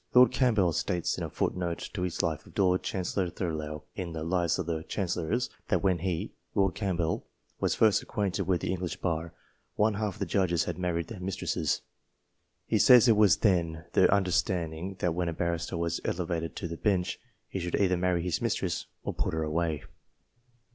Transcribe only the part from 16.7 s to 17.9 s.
Bench, he should